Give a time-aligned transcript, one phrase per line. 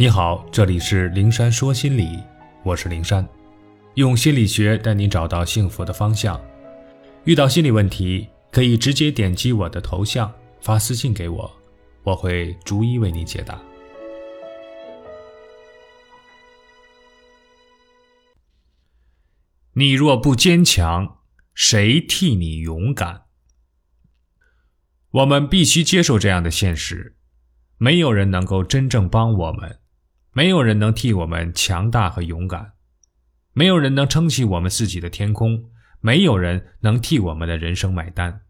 [0.00, 2.22] 你好，这里是灵山说心理，
[2.62, 3.28] 我是灵山，
[3.94, 6.40] 用心理学带你找到幸福的方向。
[7.24, 11.50] 遇到心理问题，可以直接点击我的头像发私信给我，
[12.04, 13.60] 我会逐一为你解答。
[19.72, 21.18] 你若不坚强，
[21.54, 23.22] 谁替你勇敢？
[25.10, 27.16] 我们必须接受这样的现实：
[27.78, 29.80] 没有人能够真正帮我们，
[30.32, 32.72] 没有人能替我们强大和勇敢，
[33.52, 35.70] 没有人能撑起我们自己的天空，
[36.00, 38.42] 没有人能替我们的人生买单。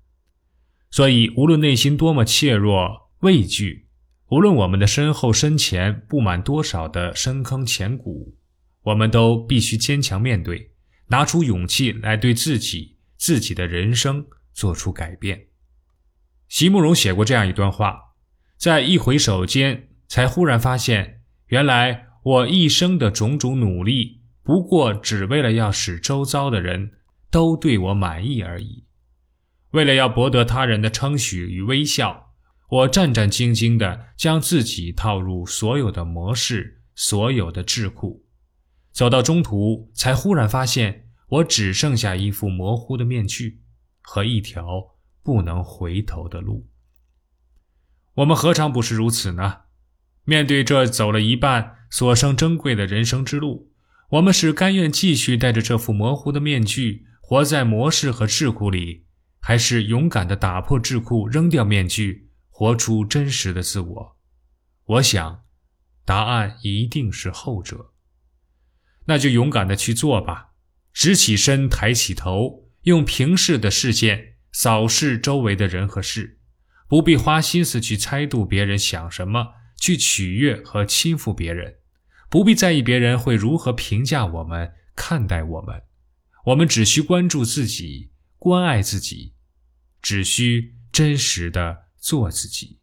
[0.90, 3.88] 所以，无论内心多么怯弱、畏惧，
[4.28, 8.36] 无论我们的身后身前布满多少的深坑浅谷，
[8.82, 10.72] 我们都必须坚强面对。
[11.10, 15.46] 拿出勇气来对自己、自己的人生做出改变。
[16.48, 17.98] 席慕容写过这样一段话：
[18.58, 21.17] 在一回首间，才忽然发现，
[21.48, 26.92] 原来我一生的种种努力，不过只为了要使周遭的人
[27.30, 28.84] 都对我满意而已。
[29.70, 32.32] 为了要博得他人的称许与微笑，
[32.70, 38.24] 我战战兢兢地将自己套入所有的模式、所有的智库。
[38.92, 43.62] 走到中途，才忽然发现，我只剩下一副模糊的面具
[44.02, 46.66] 和一条不能回头的路。
[48.14, 49.67] 我们何尝不是如此呢？
[50.28, 53.72] 面对这走了一半、所剩珍贵的人生之路，
[54.10, 59.06] 我们是甘愿继续戴着这副模糊的面具，活在模式和桎梏里，
[59.40, 64.16] 还是勇敢地打破桎梏，扔掉面具，活出真实的自我？
[64.84, 65.44] 我想，
[66.04, 67.92] 答案一定是后者。
[69.06, 70.50] 那就勇敢的去做吧，
[70.92, 76.38] 直起身，抬起头，用平视的视线扫视周围的人和事，
[76.86, 79.54] 不必花心思去猜度别人想什么，
[79.88, 81.76] 去取悦和亲附别人，
[82.28, 85.82] 不必在意别人会如何评价我们、看待我们。
[86.44, 89.32] 我们只需关注自己，关爱自己，
[90.02, 92.80] 只需真实的做自己。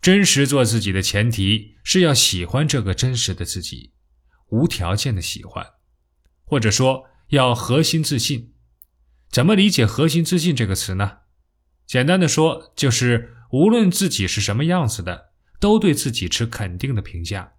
[0.00, 3.94] 真实做自己的前提是要喜欢这个真实的自己。
[4.50, 5.66] 无条件的喜欢，
[6.44, 8.54] 或者说要核心自信。
[9.28, 11.18] 怎么理解“核心自信”这个词呢？
[11.84, 15.32] 简单的说，就是无论自己是什么样子的，
[15.64, 17.54] 都对自己持肯定的评价，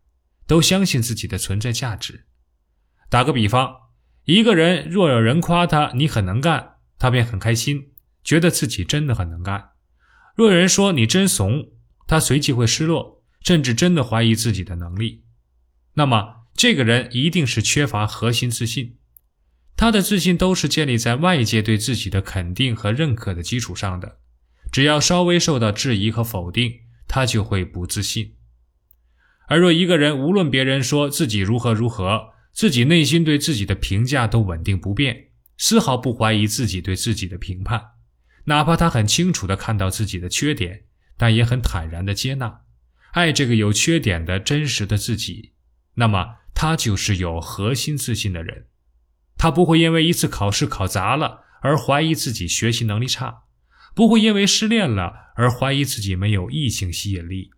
[0.45, 2.27] 都相信自己的存在价值。
[3.09, 3.75] 打个比方，
[4.25, 7.93] 一个人若有人夸他你很能干，他便很开心，
[8.23, 9.71] 觉得自己真的很能干；
[10.35, 11.71] 若有人说你真怂，
[12.05, 15.23] 他随即会失落，甚至真的怀疑自己的能力。
[15.95, 18.97] 那么，这个人一定是缺乏核心自信，
[19.75, 24.19] 他的自信都是建立在外界对自己的肯定和认可的基础上的。
[24.71, 26.81] 只要稍微受到质疑和否定，
[27.15, 28.35] 他就会不自信。
[29.47, 37.81] 而若一个人无论别人说自己如何如何，自己内心对自己的评价都稳定不变，丝毫不怀疑自己对自己的评判，
[38.47, 40.83] 哪怕他很清楚地看到自己的缺点，
[41.15, 42.63] 但也很坦然地接纳，
[43.13, 45.53] 爱这个有缺点的真实的自己，
[45.93, 46.39] 那么。
[46.57, 48.67] 他就是有核心自信的人，
[49.37, 53.43] 他不会因为一次考试考砸了而怀疑自己学习能力差，
[53.95, 57.49] 不会因为失恋了而怀疑自己没有异性吸引力，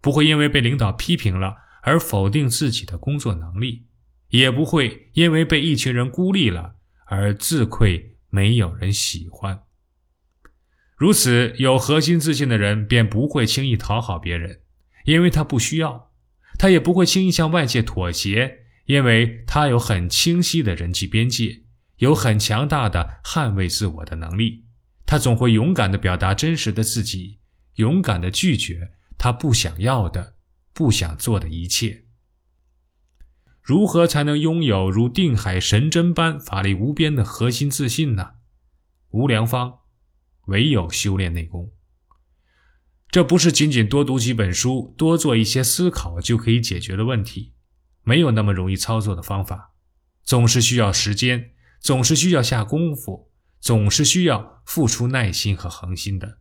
[0.00, 3.86] 不会因为被领导批评了而否定自己的工作能力，
[4.30, 6.76] 也不会因为被一群人孤立了
[7.06, 9.62] 而自愧没有人喜欢。
[10.96, 14.60] 如此有核心自信的人便不会轻易讨好别人，
[15.04, 16.10] 因为他不需要。
[16.58, 21.62] 他也不会轻易向外界妥协，因为他有很清晰的人际边界，
[21.96, 24.64] 有很强大的捍卫自我的能力。
[25.12, 27.38] 他总会勇敢地表达真实的自己，
[27.74, 30.36] 勇敢地拒绝他不想要的、
[30.72, 32.06] 不想做的一切。
[33.60, 38.36] 如何才能拥有如定海神针般法力无边的核心自信呢？
[39.10, 39.80] 无良方，
[40.46, 41.70] 唯有修炼内功。
[43.10, 47.52] 这不是仅仅多读几本书、多做一些思考就可以解决的问题，
[48.02, 49.74] 没有那么容易操作的方法，
[50.22, 51.50] 总是需要时间，
[51.80, 53.30] 总是需要下功夫，
[53.62, 56.38] 总是需要付出耐心和恒心的，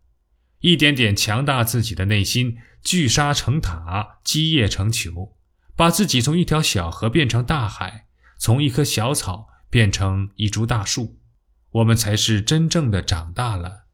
[0.61, 5.37] 一点点强大自己的内心，聚沙成塔，积叶成球，
[5.75, 8.07] 把自己从一条小河变成大海，
[8.39, 11.19] 从一棵小草变成一株大树，
[11.69, 13.85] 我们才是真正的长大了，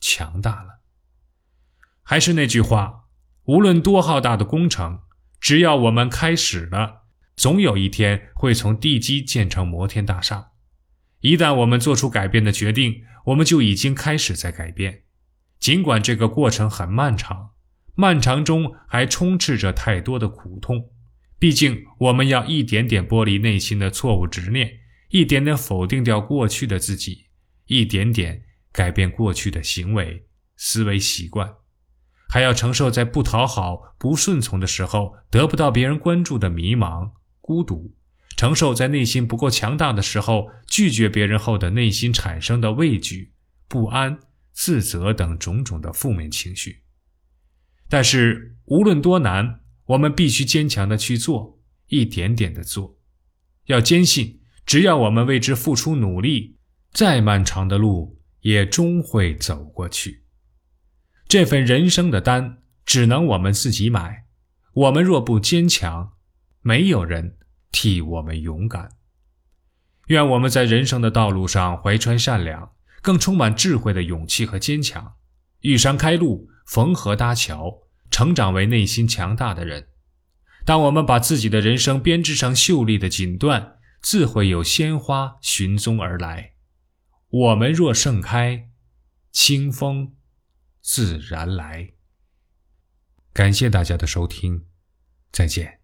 [0.00, 0.80] 强大了。
[2.02, 3.04] 还是那句话，
[3.44, 5.02] 无论多浩大的工程，
[5.38, 7.02] 只要我们开始了，
[7.36, 10.51] 总有一天会从地基建成摩天大厦。
[11.22, 15.04] 一旦我们做出改变的决定，我们就已经开始在改变。
[15.58, 17.50] 尽管这个过程很漫长，
[17.94, 20.90] 漫长中还充斥着太多的苦痛。
[21.38, 24.80] 毕竟，我们要一点点剥离内心的错误执念，
[25.10, 27.26] 一点点否定掉过去的自己，
[27.66, 28.42] 一点点
[28.72, 30.26] 改变过去的行为、
[30.56, 31.54] 思维习惯，
[32.28, 37.94] 还要承受在不讨好、不顺从的时候得不到别人关注的迷茫、孤独，
[38.36, 43.32] 承受在内心不够强大的时候拒绝别人后的内心产生的畏惧、
[43.68, 44.18] 不安、
[44.52, 46.82] 自责等种种的负面情绪。
[47.88, 49.60] 但是，无论多难。
[49.86, 52.96] 我们必须坚强的去做，一点点的做，
[53.66, 56.56] 要坚信，只要我们为之付出努力，
[56.92, 60.22] 再漫长的路也终会走过去。
[61.26, 64.24] 这份人生的单只能我们自己买。
[64.72, 66.12] 我们若不坚强，
[66.60, 67.36] 没有人
[67.72, 68.92] 替我们勇敢。
[70.06, 75.14] 愿我们在人生的道路上怀揣善良，更充满智慧的勇气和坚强，
[75.62, 77.80] 遇山开路，逢河搭桥。
[78.10, 79.88] 成长为内心强大的人。
[80.66, 86.52] 当我们把自己的人生编织上秀丽的锦缎，自会有鲜花寻踪而来。
[87.30, 88.68] 我们若盛开，
[89.32, 90.12] 清风
[90.82, 91.92] 自然来。
[93.32, 94.66] 感谢大家的收听，
[95.32, 95.81] 再见。